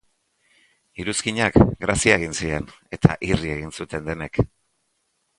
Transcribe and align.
Iruzkinak 1.01 1.59
grazia 1.83 2.15
egin 2.19 2.33
zien, 2.39 2.65
eta 2.97 3.17
irri 3.27 3.53
egin 3.57 3.75
zuten 3.81 4.09
denek. 4.09 4.41